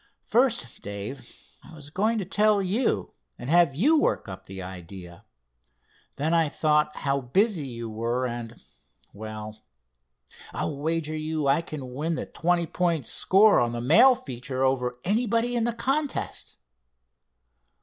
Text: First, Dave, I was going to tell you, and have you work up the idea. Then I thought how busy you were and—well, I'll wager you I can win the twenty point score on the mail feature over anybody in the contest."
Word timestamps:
First, 0.23 0.81
Dave, 0.81 1.31
I 1.63 1.75
was 1.75 1.91
going 1.91 2.17
to 2.17 2.25
tell 2.25 2.59
you, 2.59 3.13
and 3.37 3.51
have 3.51 3.75
you 3.75 3.99
work 3.99 4.27
up 4.27 4.47
the 4.47 4.59
idea. 4.59 5.25
Then 6.15 6.33
I 6.33 6.49
thought 6.49 6.95
how 6.95 7.21
busy 7.21 7.67
you 7.67 7.87
were 7.87 8.25
and—well, 8.25 9.61
I'll 10.55 10.75
wager 10.75 11.15
you 11.15 11.45
I 11.45 11.61
can 11.61 11.93
win 11.93 12.15
the 12.15 12.25
twenty 12.25 12.65
point 12.65 13.05
score 13.05 13.59
on 13.59 13.73
the 13.73 13.79
mail 13.81 14.15
feature 14.15 14.63
over 14.63 14.95
anybody 15.05 15.55
in 15.55 15.65
the 15.65 15.71
contest." 15.73 16.57